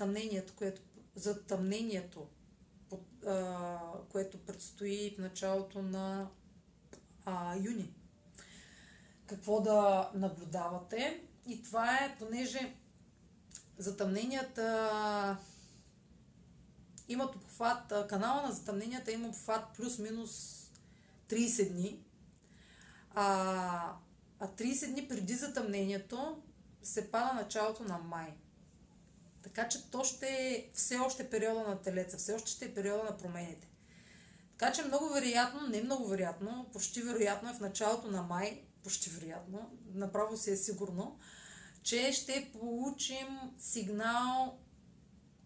затъмнението, 0.00 0.52
което, 0.56 0.82
затъмнението 1.14 2.26
което 4.08 4.38
предстои 4.38 5.14
в 5.14 5.18
началото 5.18 5.82
на 5.82 6.28
а, 7.24 7.56
юни. 7.56 7.94
Какво 9.26 9.60
да 9.60 10.10
наблюдавате? 10.14 11.24
И 11.46 11.62
това 11.62 11.94
е, 11.94 12.16
понеже 12.18 12.74
затъмненията 13.78 15.38
имат 17.08 17.34
обхват, 17.34 18.08
канала 18.08 18.42
на 18.42 18.52
затъмненията 18.52 19.12
има 19.12 19.28
обхват 19.28 19.64
плюс-минус 19.76 20.64
30 21.28 21.72
дни. 21.72 22.04
А, 23.14 23.94
а 24.38 24.48
30 24.48 24.90
дни 24.90 25.08
преди 25.08 25.34
затъмнението 25.34 26.42
се 26.82 27.10
пада 27.10 27.34
началото 27.34 27.84
на 27.84 27.98
май. 27.98 28.39
Така 29.42 29.68
че 29.68 29.90
то 29.90 30.04
ще 30.04 30.26
е 30.26 30.70
все 30.74 30.96
още 30.96 31.30
периода 31.30 31.60
на 31.60 31.82
телеца, 31.82 32.16
все 32.16 32.32
още 32.32 32.50
ще 32.50 32.64
е 32.64 32.74
периода 32.74 33.04
на 33.04 33.16
промените. 33.16 33.68
Така 34.58 34.72
че 34.72 34.84
много 34.84 35.08
вероятно, 35.08 35.68
не 35.68 35.82
много 35.82 36.08
вероятно, 36.08 36.66
почти 36.72 37.02
вероятно 37.02 37.50
е 37.50 37.54
в 37.54 37.60
началото 37.60 38.10
на 38.10 38.22
май, 38.22 38.62
почти 38.82 39.10
вероятно, 39.10 39.70
направо 39.94 40.36
си 40.36 40.50
е 40.50 40.56
сигурно, 40.56 41.18
че 41.82 42.12
ще 42.12 42.50
получим 42.52 43.40
сигнал 43.58 44.58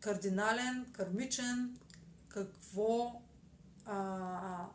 кардинален, 0.01 0.87
кармичен, 0.93 1.79
какво 2.29 3.23
а, 3.85 4.67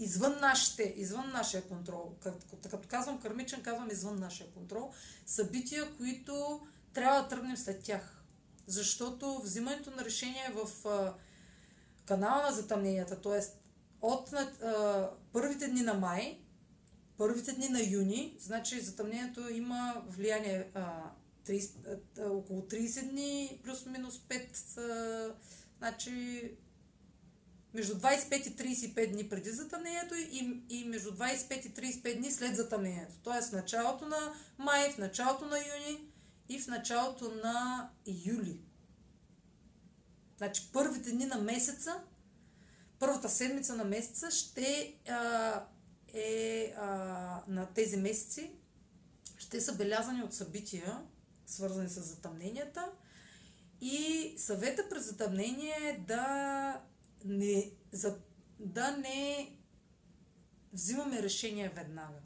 извън 0.00 0.40
нашите, 0.40 0.94
извън 0.96 1.30
нашия 1.30 1.68
контрол, 1.68 2.12
като, 2.20 2.78
казвам 2.88 3.20
кармичен, 3.20 3.62
казвам 3.62 3.90
извън 3.90 4.18
нашия 4.18 4.50
контрол, 4.50 4.92
събития, 5.26 5.96
които 5.96 6.60
трябва 6.94 7.22
да 7.22 7.28
тръгнем 7.28 7.56
след 7.56 7.82
тях. 7.82 8.22
Защото 8.66 9.40
взимането 9.42 9.90
на 9.90 10.04
решение 10.04 10.54
в 10.54 10.84
канала 12.04 12.42
на 12.42 12.52
затъмненията, 12.52 13.20
т.е. 13.20 13.40
от 14.02 14.32
а, 14.32 15.10
първите 15.32 15.68
дни 15.68 15.82
на 15.82 15.94
май, 15.94 16.40
първите 17.16 17.52
дни 17.52 17.68
на 17.68 17.82
юни, 17.82 18.36
значи 18.40 18.80
затъмнението 18.80 19.48
има 19.48 20.04
влияние 20.08 20.70
а, 20.74 21.10
30, 21.46 21.98
а, 22.18 22.30
около 22.30 22.60
30 22.60 23.10
дни, 23.10 23.60
плюс-минус 23.64 24.18
5, 24.28 24.78
а, 24.78 25.34
значи 25.78 26.50
между 27.74 27.94
25 27.94 28.46
и 28.46 28.76
35 28.76 29.12
дни 29.12 29.28
преди 29.28 29.50
затъмнението 29.50 30.14
и, 30.14 30.62
и 30.68 30.84
между 30.84 31.10
25 31.10 31.66
и 31.66 31.74
35 31.74 32.16
дни 32.16 32.30
след 32.30 32.56
затъмнението. 32.56 33.14
Тоест 33.22 33.48
в 33.48 33.52
началото 33.52 34.06
на 34.06 34.34
май, 34.58 34.92
в 34.92 34.98
началото 34.98 35.46
на 35.46 35.58
юни 35.58 36.10
и 36.48 36.60
в 36.60 36.66
началото 36.66 37.32
на 37.44 37.90
юли. 38.26 38.60
Значи 40.38 40.62
първите 40.72 41.10
дни 41.10 41.26
на 41.26 41.38
месеца, 41.38 41.94
първата 42.98 43.28
седмица 43.28 43.76
на 43.76 43.84
месеца 43.84 44.30
ще 44.30 44.94
а, 45.08 45.64
е 46.14 46.74
а, 46.76 46.86
на 47.48 47.66
тези 47.74 47.96
месеци 47.96 48.52
ще 49.38 49.60
са 49.60 49.74
белязани 49.74 50.22
от 50.22 50.34
събития, 50.34 51.02
свързани 51.46 51.88
с 51.88 52.00
затъмненията. 52.00 52.90
И 53.80 54.34
съвета 54.36 54.88
през 54.88 55.04
затъмнение 55.04 55.74
е 55.80 56.04
да 56.06 56.80
не, 57.24 57.70
за, 57.92 58.18
да 58.58 58.96
не 58.96 59.52
взимаме 60.72 61.22
решение 61.22 61.68
веднага. 61.68 62.18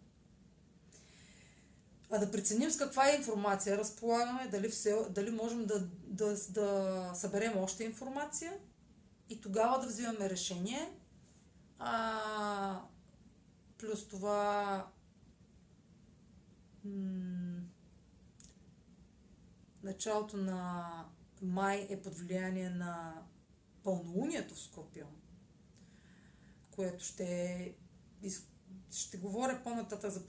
А 2.11 2.19
да 2.19 2.31
преценим 2.31 2.71
с 2.71 2.77
каква 2.77 3.15
информация 3.15 3.79
разполагаме, 3.79 4.49
дали, 4.49 4.69
все, 4.69 5.07
дали 5.11 5.31
можем 5.31 5.67
да, 5.67 5.89
да, 6.07 6.37
да 6.49 7.11
съберем 7.15 7.59
още 7.59 7.85
информация 7.85 8.53
и 9.29 9.41
тогава 9.41 9.81
да 9.81 9.87
взимаме 9.87 10.31
решение. 10.31 10.99
А, 11.79 12.81
плюс 13.79 14.09
това 14.09 14.87
м- 16.85 17.63
началото 19.83 20.37
на 20.37 20.91
май 21.43 21.87
е 21.91 22.03
под 22.03 22.15
влияние 22.15 22.71
на 22.71 23.23
пълнолунието 23.85 24.55
в 24.55 24.61
Скорпион, 24.61 25.17
което 26.71 27.05
ще 27.05 27.75
ще 28.91 29.17
говоря 29.19 29.61
по-нататък 29.65 30.11
за 30.11 30.27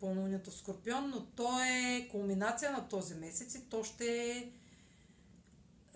пълнолунието 0.00 0.50
в 0.50 0.54
Скорпион, 0.54 1.10
но 1.10 1.26
то 1.26 1.60
е 1.60 2.08
кулминация 2.10 2.72
на 2.72 2.88
този 2.88 3.14
месец 3.14 3.54
и 3.54 3.68
то 3.68 3.84
ще 3.84 4.30
е 4.30 4.52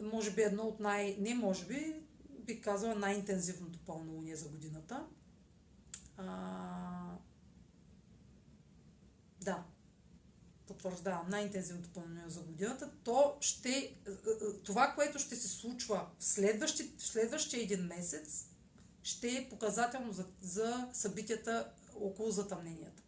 може 0.02 0.30
би 0.30 0.42
едно 0.42 0.62
от 0.62 0.80
най... 0.80 1.16
не 1.20 1.34
може 1.34 1.66
би, 1.66 2.02
бих 2.28 2.60
казала 2.60 2.94
най-интензивното 2.94 3.78
пълнолуние 3.78 4.36
за 4.36 4.48
годината. 4.48 5.06
А... 6.16 7.16
Да, 9.40 9.64
потвърждавам, 10.70 11.30
най-интензивното 11.30 11.88
пълнение 11.88 12.24
за 12.28 12.40
годината, 12.40 12.90
то 13.04 13.36
ще, 13.40 13.70
е, 13.70 13.94
е, 14.06 14.12
това, 14.64 14.92
което 14.94 15.18
ще 15.18 15.36
се 15.36 15.48
случва 15.48 16.06
в, 16.18 16.24
следващи, 16.24 16.90
в 16.98 17.02
следващия 17.02 17.62
един 17.62 17.80
месец, 17.80 18.46
ще 19.02 19.28
е 19.28 19.48
показателно 19.48 20.12
за, 20.12 20.26
за 20.40 20.88
събитията 20.92 21.70
около 22.00 22.30
затъмненията. 22.30 23.02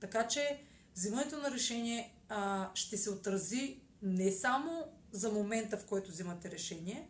Така 0.00 0.28
че 0.28 0.62
взимането 0.96 1.38
на 1.38 1.50
решение 1.50 2.14
а, 2.28 2.70
ще 2.74 2.96
се 2.96 3.10
отрази 3.10 3.80
не 4.02 4.32
само 4.32 4.84
за 5.12 5.32
момента, 5.32 5.76
в 5.76 5.86
който 5.86 6.10
взимате 6.10 6.50
решение, 6.50 7.08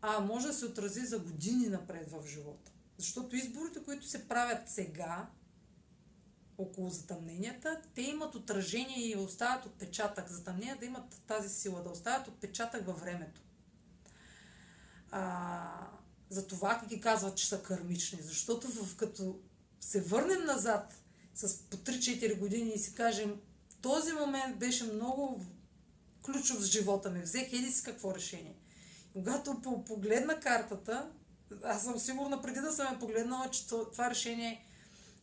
а 0.00 0.20
може 0.20 0.46
да 0.46 0.54
се 0.54 0.66
отрази 0.66 1.00
за 1.00 1.18
години 1.18 1.68
напред 1.68 2.10
в 2.10 2.26
живота. 2.28 2.72
Защото 2.98 3.36
изборите, 3.36 3.82
които 3.84 4.06
се 4.06 4.28
правят 4.28 4.68
сега, 4.68 5.28
около 6.58 6.90
затъмненията, 6.90 7.80
те 7.94 8.02
имат 8.02 8.34
отражение 8.34 9.08
и 9.08 9.16
оставят 9.16 9.66
отпечатък. 9.66 10.28
Затъмнения 10.28 10.76
да 10.76 10.84
имат 10.86 11.22
тази 11.26 11.48
сила, 11.48 11.82
да 11.82 11.90
оставят 11.90 12.28
отпечатък 12.28 12.86
във 12.86 13.00
времето. 13.00 13.40
А, 15.10 15.88
за 16.30 16.46
това 16.46 16.82
ги 16.88 17.00
казват, 17.00 17.36
че 17.36 17.48
са 17.48 17.62
кармични. 17.62 18.18
Защото 18.22 18.68
в, 18.68 18.96
като 18.96 19.40
се 19.80 20.00
върнем 20.00 20.44
назад 20.44 20.94
с 21.34 21.62
по 21.62 21.76
3-4 21.76 22.38
години 22.38 22.72
и 22.74 22.78
си 22.78 22.94
кажем, 22.94 23.40
този 23.82 24.12
момент 24.12 24.58
беше 24.58 24.84
много 24.84 25.44
ключов 26.24 26.60
в 26.60 26.64
живота 26.64 27.10
ми. 27.10 27.22
Взех 27.22 27.52
еди 27.52 27.72
си 27.72 27.82
какво 27.84 28.14
решение. 28.14 28.56
Когато 29.12 29.62
погледна 29.86 30.40
картата, 30.40 31.10
аз 31.62 31.84
съм 31.84 31.98
сигурна 31.98 32.42
преди 32.42 32.60
да 32.60 32.72
съм 32.72 32.92
я 32.92 32.98
погледнала, 32.98 33.50
че 33.50 33.66
това 33.68 34.10
решение 34.10 34.64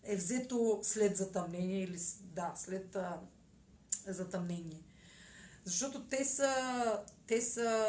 е 0.04 0.16
взето 0.16 0.80
след 0.84 1.18
затъмнение 1.18 1.84
или 1.84 2.00
да, 2.22 2.54
след 2.56 2.96
а, 2.96 3.20
затъмнение. 4.08 4.84
Защото 5.64 6.04
те 6.04 6.26
са, 6.26 6.54
те 7.28 7.42
са 7.42 7.88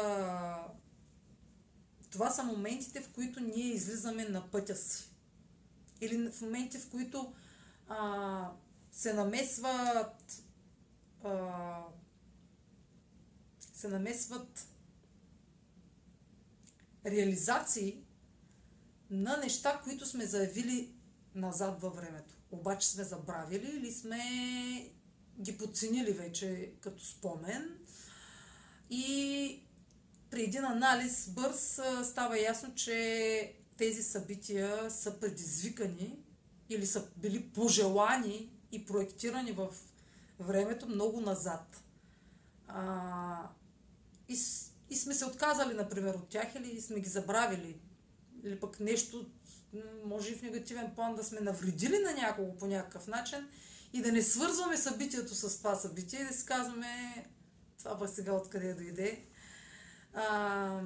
това 2.09 2.29
са 2.29 2.43
моментите, 2.43 3.01
в 3.01 3.11
които 3.13 3.39
ние 3.39 3.65
излизаме 3.65 4.25
на 4.25 4.51
пътя 4.51 4.75
си. 4.75 5.09
Или 6.01 6.31
в 6.31 6.41
моменти, 6.41 6.77
в 6.77 6.89
които 6.89 7.33
а, 7.87 8.51
се 8.91 9.13
намесват 9.13 10.43
а, 11.23 11.83
се 13.73 13.87
намесват 13.87 14.67
реализации 17.05 18.03
на 19.09 19.37
неща, 19.37 19.81
които 19.83 20.05
сме 20.05 20.25
заявили 20.25 20.93
назад 21.35 21.81
във 21.81 21.95
времето. 21.95 22.35
Обаче 22.51 22.87
сме 22.87 23.03
забравили 23.03 23.77
или 23.77 23.91
сме 23.91 24.19
ги 25.39 25.57
подценили 25.57 26.11
вече 26.11 26.73
като 26.81 27.05
спомен. 27.05 27.77
И 28.89 29.59
при 30.29 30.43
един 30.43 30.65
анализ 30.65 31.29
бърз 31.29 31.81
става 32.03 32.39
ясно, 32.39 32.75
че 32.75 33.55
тези 33.77 34.03
събития 34.03 34.91
са 34.91 35.19
предизвикани 35.19 36.19
или 36.69 36.85
са 36.85 37.07
били 37.17 37.49
пожелани 37.49 38.49
и 38.71 38.85
проектирани 38.85 39.51
в 39.51 39.67
времето 40.39 40.89
много 40.89 41.21
назад. 41.21 41.83
А, 42.67 43.49
и, 44.29 44.37
и 44.89 44.95
сме 44.95 45.13
се 45.13 45.25
отказали, 45.25 45.73
например, 45.73 46.13
от 46.13 46.27
тях 46.27 46.47
или 46.55 46.81
сме 46.81 46.99
ги 46.99 47.09
забравили. 47.09 47.79
Или 48.43 48.59
пък 48.59 48.79
нещо 48.79 49.29
може 50.05 50.31
и 50.31 50.35
в 50.35 50.41
негативен 50.41 50.91
план 50.95 51.15
да 51.15 51.23
сме 51.23 51.39
навредили 51.39 51.99
на 51.99 52.13
някого 52.13 52.57
по 52.57 52.67
някакъв 52.67 53.07
начин 53.07 53.47
и 53.93 54.01
да 54.01 54.11
не 54.11 54.21
свързваме 54.21 54.77
събитието 54.77 55.35
с 55.35 55.57
това 55.57 55.75
събитие 55.75 56.19
и 56.19 56.25
да 56.25 56.33
си 56.33 56.45
казваме 56.45 57.25
това 57.79 57.99
пък 57.99 58.09
сега 58.09 58.33
откъде 58.33 58.73
дойде. 58.73 59.25
А, 60.13 60.81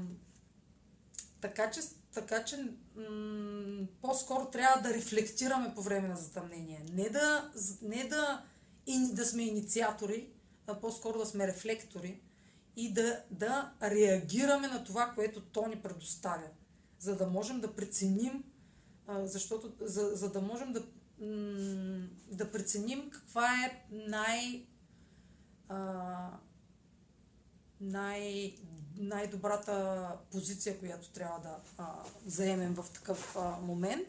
така 1.42 1.72
че, 1.72 1.82
така 2.14 2.46
че 2.46 2.58
м- 2.96 3.88
по-скоро 4.02 4.46
трябва 4.46 4.82
да 4.82 4.94
рефлектираме 4.94 5.76
по 5.76 5.82
време 5.82 6.08
на 6.08 6.16
затъмнение. 6.16 6.86
Не 6.94 7.10
да, 7.10 7.52
не 7.82 8.04
да, 8.04 8.46
и, 8.86 9.14
да 9.14 9.26
сме 9.26 9.44
инициатори, 9.44 10.30
а 10.68 10.80
по-скоро 10.80 11.20
да 11.20 11.26
сме 11.26 11.48
рефлектори 11.48 12.22
и 12.76 12.94
да, 12.94 13.24
да 13.32 13.74
реагираме 13.84 14.68
на 14.68 14.84
това, 14.84 15.12
което 15.16 15.42
то 15.42 15.68
ни 15.68 15.76
предоставя, 15.76 16.48
за 17.00 17.16
да 17.16 17.28
можем 17.28 17.62
да 17.62 17.76
преценим, 17.76 18.44
защото, 19.08 19.74
за, 19.82 20.10
за 20.14 20.32
да 20.32 20.42
можем 20.42 20.74
да, 20.74 20.80
м- 20.80 22.08
да 22.32 22.52
преценим 22.52 23.10
каква 23.10 23.66
е 23.66 23.86
най- 23.92 24.66
а, 25.70 26.30
най- 27.82 28.56
най-добрата 28.98 30.08
позиция, 30.32 30.80
която 30.80 31.10
трябва 31.10 31.40
да 31.40 31.60
а, 31.78 31.94
заемем 32.26 32.74
в 32.74 32.86
такъв 32.94 33.36
а, 33.36 33.60
момент. 33.62 34.08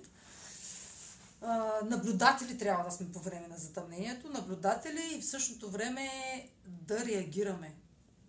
А, 1.43 1.81
наблюдатели 1.85 2.59
трябва 2.59 2.85
да 2.85 2.91
сме 2.91 3.13
по 3.13 3.19
време 3.19 3.49
на 3.49 3.57
затъмнението, 3.57 4.31
наблюдатели 4.31 5.15
и 5.15 5.21
в 5.21 5.27
същото 5.27 5.71
време 5.71 6.11
да 6.67 7.05
реагираме. 7.05 7.75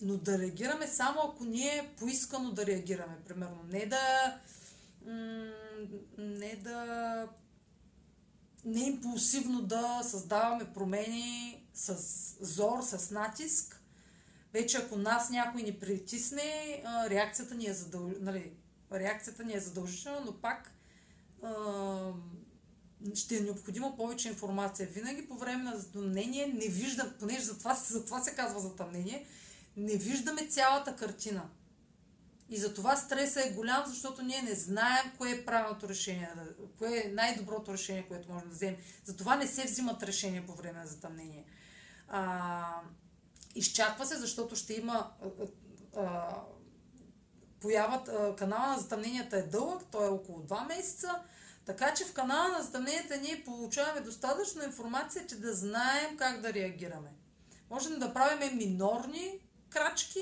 Но 0.02 0.18
да 0.18 0.38
реагираме 0.38 0.88
само 0.88 1.20
ако 1.24 1.44
ние 1.44 1.78
е 1.78 1.96
поискано 2.00 2.52
да 2.52 2.66
реагираме. 2.66 3.18
Примерно, 3.28 3.64
не 3.70 3.86
да. 3.86 4.38
Не 6.18 6.56
да. 6.56 7.28
Не 8.66 8.88
импулсивно 8.88 9.62
да 9.62 10.04
създаваме 10.04 10.74
промени 10.74 11.64
с 11.74 11.96
зор, 12.42 12.82
с 12.82 13.12
натиск. 13.12 13.82
Вече 14.54 14.78
ако 14.78 14.98
нас 14.98 15.30
някой 15.30 15.62
ни 15.62 15.80
притисне, 15.80 16.84
реакцията 17.10 17.56
ни 17.56 17.66
е, 17.66 17.74
задъл... 17.74 18.12
нали, 18.20 18.52
реакцията 18.92 19.44
ни 19.44 19.54
е 19.54 19.60
задължителна, 19.60 20.22
но 20.26 20.34
пак 20.34 20.74
ще 23.16 23.38
е 23.38 23.42
необходимо 23.42 23.96
повече 23.98 24.30
информация. 24.30 24.88
Винаги 24.88 25.28
по 25.28 25.38
време 25.38 25.64
на 25.64 25.78
затъмнение 25.78 26.48
не 26.48 26.68
виждам, 26.68 27.14
понеже 27.20 27.42
за 27.42 27.58
това, 27.58 27.74
за 27.74 28.06
това 28.06 28.22
се 28.22 28.36
казва 28.36 28.60
затъмнение, 28.60 29.26
не 29.78 29.96
виждаме 29.96 30.48
цялата 30.48 30.96
картина. 30.96 31.50
И 32.50 32.58
затова 32.58 32.96
стресът 32.96 33.46
е 33.46 33.54
голям, 33.54 33.84
защото 33.88 34.22
ние 34.22 34.42
не 34.42 34.56
знаем 34.56 35.12
кое 35.18 35.32
е 35.32 35.46
правилното 35.46 35.90
решение, 35.90 36.30
кое 36.78 37.04
е 37.06 37.12
най-доброто 37.14 37.74
решение, 37.74 38.08
което 38.08 38.32
можем 38.32 38.50
да 38.50 38.56
вземем. 38.56 38.78
Затова 39.06 39.36
не 39.36 39.48
се 39.48 39.64
взимат 39.64 40.04
решения 40.04 40.46
по 40.46 40.54
време 40.54 40.80
на 40.80 40.88
затъмнение. 40.88 41.46
А, 42.08 42.82
изчаква 43.56 44.06
се, 44.06 44.18
защото 44.18 44.56
ще 44.56 44.74
има 44.74 45.12
а, 45.98 46.36
появат, 47.60 48.08
а, 48.08 48.36
канала 48.36 48.68
на 48.68 48.80
затъмненията 48.80 49.38
е 49.38 49.44
дълъг, 49.44 49.84
той 49.92 50.06
е 50.06 50.10
около 50.10 50.40
2 50.40 50.68
месеца, 50.68 51.22
така 51.66 51.94
че 51.94 52.06
в 52.06 52.14
канала 52.14 52.50
на 52.50 52.64
затъмненията 52.64 53.18
ние 53.18 53.44
получаваме 53.46 54.02
достатъчно 54.02 54.64
информация, 54.64 55.28
че 55.28 55.36
да 55.36 55.54
знаем 55.54 56.18
как 56.18 56.42
да 56.42 56.54
реагираме. 56.54 57.10
Можем 57.70 58.00
да 58.00 58.14
правим 58.14 58.58
минорни 58.58 59.40
крачки, 59.70 60.22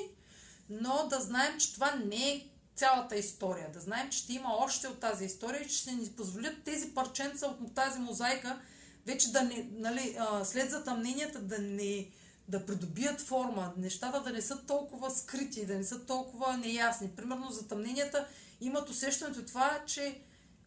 но 0.69 1.07
да 1.09 1.19
знаем, 1.19 1.57
че 1.59 1.73
това 1.73 1.95
не 1.95 2.31
е 2.31 2.47
цялата 2.75 3.15
история. 3.15 3.71
Да 3.73 3.79
знаем, 3.79 4.09
че 4.09 4.17
ще 4.17 4.33
има 4.33 4.49
още 4.57 4.87
от 4.87 4.99
тази 4.99 5.25
история 5.25 5.61
и 5.61 5.67
че 5.67 5.77
ще 5.77 5.91
ни 5.91 6.11
позволят 6.17 6.63
тези 6.63 6.93
парченца 6.93 7.47
от 7.47 7.75
тази 7.75 7.99
мозайка 7.99 8.59
вече 9.05 9.31
да 9.31 9.41
не, 9.43 9.69
нали, 9.71 10.17
след 10.43 10.69
затъмненията 10.69 11.41
да 11.41 11.59
не 11.59 12.09
да 12.47 12.65
придобият 12.65 13.21
форма, 13.21 13.73
нещата 13.77 14.23
да 14.23 14.29
не 14.29 14.41
са 14.41 14.65
толкова 14.65 15.11
скрити, 15.11 15.65
да 15.65 15.75
не 15.75 15.83
са 15.83 16.05
толкова 16.05 16.57
неясни. 16.57 17.09
Примерно 17.15 17.51
затъмненията 17.51 18.27
имат 18.61 18.89
усещането 18.89 19.45
това, 19.45 19.83
че 19.85 20.21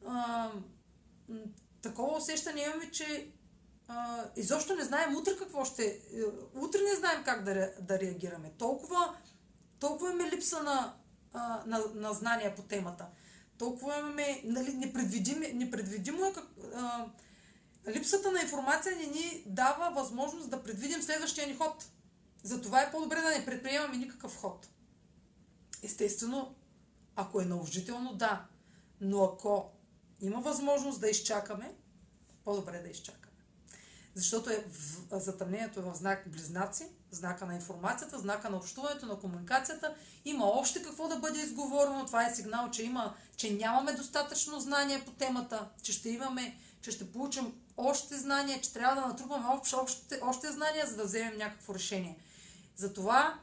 а, 0.07 0.51
такова 1.83 2.17
усещане 2.17 2.61
имаме, 2.61 2.91
че 2.91 3.31
а, 3.89 4.25
изобщо 4.37 4.75
не 4.75 4.85
знаем 4.85 5.17
утре 5.17 5.37
какво 5.39 5.65
ще... 5.65 5.85
Е, 5.85 6.23
утре 6.55 6.79
не 6.83 6.97
знаем 6.99 7.25
как 7.25 7.45
да, 7.45 7.71
да 7.81 7.99
реагираме. 7.99 8.53
Толкова, 8.59 9.17
толкова 9.81 10.11
имаме 10.11 10.31
липса 10.31 10.63
на, 10.63 10.95
на, 11.67 11.85
на 11.95 12.13
знания 12.13 12.57
по 12.57 12.63
темата. 12.63 13.07
Толкова 13.59 13.99
имаме... 13.99 14.41
Нали, 14.45 14.75
непредвидимо, 14.75 15.45
непредвидимо 15.55 16.25
е 16.25 16.33
как... 16.33 16.45
А, 16.75 17.07
липсата 17.89 18.33
на 18.33 18.41
информация 18.41 18.97
не 18.97 19.07
ни 19.07 19.43
дава 19.47 19.91
възможност 19.91 20.51
да 20.51 20.63
предвидим 20.63 21.03
следващия 21.03 21.47
ни 21.47 21.57
ход. 21.57 21.87
Затова 22.43 22.83
е 22.83 22.91
по-добре 22.91 23.21
да 23.21 23.39
не 23.39 23.45
предприемаме 23.45 23.97
никакъв 23.97 24.37
ход. 24.37 24.69
Естествено, 25.83 26.55
ако 27.17 27.41
е 27.41 27.45
наложително, 27.45 28.15
да. 28.15 28.47
Но 29.01 29.25
ако 29.25 29.71
има 30.21 30.41
възможност 30.41 31.01
да 31.01 31.09
изчакаме, 31.09 31.75
по-добре 32.45 32.83
да 32.83 32.89
изчакаме. 32.89 33.20
Защото 34.15 34.51
е 34.51 34.65
в, 34.71 35.21
затъмнението 35.21 35.81
е 35.81 35.83
в 35.83 35.95
знак 35.95 36.29
близнаци, 36.29 36.87
знака 37.11 37.47
на 37.47 37.55
информацията, 37.55 38.19
знака 38.19 38.51
на 38.51 38.57
общуването, 38.57 39.07
на 39.07 39.19
комуникацията. 39.19 39.95
Има 40.25 40.45
още 40.45 40.83
какво 40.83 41.09
да 41.09 41.17
бъде 41.17 41.41
изговорено. 41.41 42.07
Това 42.07 42.27
е 42.27 42.35
сигнал, 42.35 42.71
че, 42.71 42.83
има, 42.83 43.15
че 43.37 43.55
нямаме 43.55 43.93
достатъчно 43.93 44.61
знание 44.61 45.05
по 45.05 45.11
темата, 45.11 45.69
че 45.83 45.93
ще 45.93 46.11
имаме, 46.11 46.57
че 46.83 46.91
ще 46.91 47.13
получим 47.13 47.53
още 47.77 48.17
знания, 48.17 48.61
че 48.61 48.73
трябва 48.73 49.01
да 49.01 49.09
натрупаме 49.09 49.45
още, 49.49 49.77
още, 49.77 50.21
още 50.23 50.53
знания, 50.53 50.87
за 50.87 50.97
да 50.97 51.05
вземем 51.05 51.39
някакво 51.39 51.75
решение. 51.75 52.19
Затова 52.77 53.39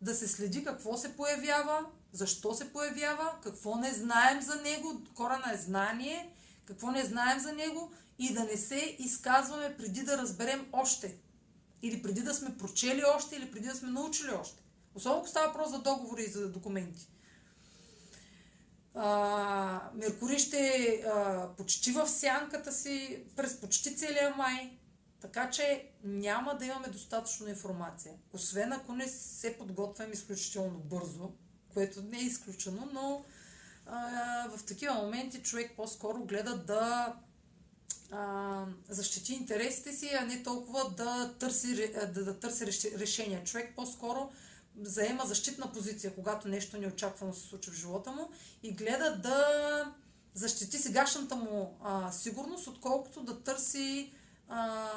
да 0.00 0.14
се 0.14 0.28
следи 0.28 0.64
какво 0.64 0.96
се 0.96 1.16
появява, 1.16 1.86
защо 2.12 2.54
се 2.54 2.72
появява, 2.72 3.32
какво 3.42 3.76
не 3.76 3.92
знаем 3.92 4.42
за 4.42 4.56
него, 4.56 5.02
корена 5.14 5.52
е 5.52 5.56
знание, 5.56 6.34
какво 6.64 6.90
не 6.90 7.04
знаем 7.04 7.40
за 7.40 7.52
него 7.52 7.92
и 8.18 8.34
да 8.34 8.44
не 8.44 8.56
се 8.56 8.96
изказваме 8.98 9.76
преди 9.76 10.02
да 10.02 10.18
разберем 10.18 10.66
още. 10.72 11.16
Или 11.82 12.02
преди 12.02 12.22
да 12.22 12.34
сме 12.34 12.58
прочели 12.58 13.02
още, 13.16 13.36
или 13.36 13.50
преди 13.50 13.68
да 13.68 13.74
сме 13.74 13.90
научили 13.90 14.30
още. 14.30 14.62
Особено 14.94 15.18
ако 15.18 15.28
става 15.28 15.46
въпрос 15.46 15.70
за 15.70 15.78
договори 15.78 16.22
и 16.22 16.30
за 16.30 16.48
документи. 16.48 17.08
А, 18.94 19.90
Меркурий 19.94 20.38
ще 20.38 20.58
е 20.58 21.04
почти 21.56 21.92
в 21.92 22.08
сянката 22.08 22.72
си 22.72 23.24
през 23.36 23.60
почти 23.60 23.96
целия 23.96 24.34
май, 24.36 24.78
така 25.20 25.50
че 25.50 25.90
няма 26.04 26.58
да 26.58 26.66
имаме 26.66 26.88
достатъчно 26.88 27.48
информация. 27.48 28.14
Освен 28.32 28.72
ако 28.72 28.92
не 28.92 29.08
се 29.08 29.58
подготвям 29.58 30.12
изключително 30.12 30.78
бързо, 30.78 31.32
което 31.74 32.02
не 32.02 32.18
е 32.18 32.22
изключено, 32.22 32.88
но 32.92 33.24
а, 33.86 34.21
в 34.62 34.66
такива 34.66 34.94
моменти 34.94 35.42
човек 35.42 35.72
по-скоро 35.76 36.24
гледа 36.24 36.56
да 36.56 37.14
а, 38.10 38.64
защити 38.88 39.34
интересите 39.34 39.92
си, 39.92 40.10
а 40.20 40.24
не 40.24 40.42
толкова 40.42 40.90
да 40.96 41.34
търси, 41.38 41.92
да, 42.14 42.24
да 42.24 42.38
търси 42.38 42.66
решение. 42.98 43.44
Човек 43.44 43.72
по-скоро 43.76 44.30
заема 44.80 45.24
защитна 45.26 45.72
позиция, 45.72 46.14
когато 46.14 46.48
нещо 46.48 46.78
неочаквано 46.78 47.34
се 47.34 47.48
случи 47.48 47.70
в 47.70 47.74
живота 47.74 48.12
му 48.12 48.30
и 48.62 48.72
гледа 48.74 49.16
да 49.22 49.94
защити 50.34 50.78
сегашната 50.78 51.36
му 51.36 51.78
а, 51.82 52.12
сигурност, 52.12 52.66
отколкото 52.66 53.22
да 53.22 53.42
търси 53.42 54.12
а, 54.48 54.88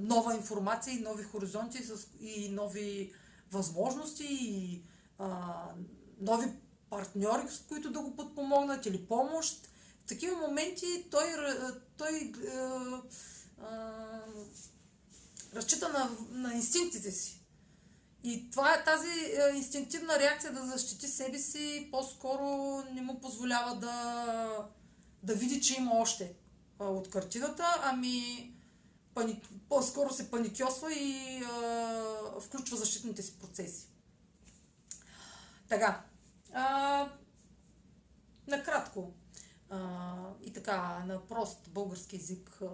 нова 0.00 0.34
информация 0.34 0.94
и 0.94 1.00
нови 1.00 1.22
хоризонти 1.22 1.82
и 2.20 2.48
нови 2.48 3.12
възможности 3.52 4.26
и 4.30 4.82
а, 5.18 5.54
нови 6.20 6.46
партньори, 6.90 7.48
с 7.48 7.58
които 7.68 7.90
да 7.90 8.00
го 8.00 8.16
подпомогнат 8.16 8.86
или 8.86 9.06
помощ. 9.06 9.66
В 10.04 10.08
такива 10.08 10.36
моменти 10.36 11.06
той, 11.10 11.24
той 11.96 12.32
а, 12.54 13.02
а, 13.62 14.20
разчита 15.54 15.88
на, 15.88 16.10
на 16.30 16.54
инстинктите 16.54 17.10
си. 17.10 17.42
И 18.24 18.50
това 18.50 18.74
е 18.74 18.84
тази 18.84 19.08
е, 19.08 19.56
инстинктивна 19.56 20.18
реакция 20.18 20.52
да 20.52 20.66
защити 20.66 21.08
себе 21.08 21.38
си, 21.38 21.88
по-скоро 21.90 22.82
не 22.92 23.02
му 23.02 23.20
позволява 23.20 23.76
да, 23.76 24.68
да 25.22 25.34
види, 25.34 25.60
че 25.60 25.76
има 25.76 25.92
още 25.94 26.34
от 26.78 27.10
картината, 27.10 27.64
ами 27.82 28.52
пани... 29.14 29.42
по-скоро 29.68 30.14
се 30.14 30.30
паникьосва 30.30 30.92
и 30.92 31.42
а, 31.44 32.40
включва 32.40 32.76
защитните 32.76 33.22
си 33.22 33.38
процеси. 33.38 33.86
Така. 35.68 36.04
А, 36.58 37.08
накратко. 38.48 39.12
А, 39.70 39.78
и 40.42 40.52
така, 40.52 41.04
на 41.06 41.26
прост 41.26 41.70
български 41.70 42.16
язик. 42.16 42.58
А, 42.62 42.66